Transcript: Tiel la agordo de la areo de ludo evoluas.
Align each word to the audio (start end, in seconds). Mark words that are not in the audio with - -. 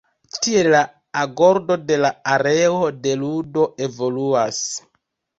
Tiel 0.45 0.67
la 0.75 0.79
agordo 1.23 1.75
de 1.91 1.97
la 2.05 2.09
areo 2.35 2.79
de 3.03 3.13
ludo 3.25 3.67
evoluas. 3.89 4.63